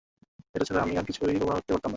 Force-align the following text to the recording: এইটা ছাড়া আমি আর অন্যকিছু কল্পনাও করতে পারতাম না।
এইটা 0.53 0.65
ছাড়া 0.65 0.81
আমি 0.81 0.91
আর 0.91 0.97
অন্যকিছু 0.97 1.19
কল্পনাও 1.21 1.57
করতে 1.57 1.71
পারতাম 1.73 1.77
না। 1.77 1.89